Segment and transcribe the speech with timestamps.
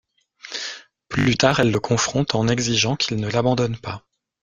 [1.09, 4.03] Plus tard, elle le confronte en exigeant qu'il ne l'abandonne pas.